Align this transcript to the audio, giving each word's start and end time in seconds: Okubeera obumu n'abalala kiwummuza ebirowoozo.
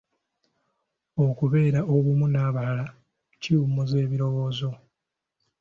Okubeera 1.25 1.79
obumu 1.95 2.25
n'abalala 2.29 2.85
kiwummuza 3.41 3.95
ebirowoozo. 4.05 4.71